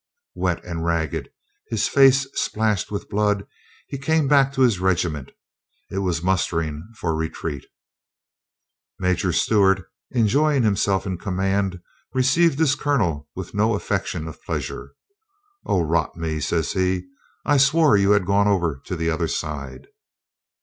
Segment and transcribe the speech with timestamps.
[0.33, 1.29] Wet and ragged,
[1.67, 3.45] his face splashed with blood,
[3.87, 5.31] he came back to his regiment.
[5.91, 7.67] It was mustering for retreat.
[8.97, 11.83] Major Stewart, enjoying himself in com mand,
[12.15, 14.95] received his colonel with no affectation of pleasure.
[15.67, 17.05] "Od rot me," says he,
[17.45, 19.85] "I swore you had gone over to the other side."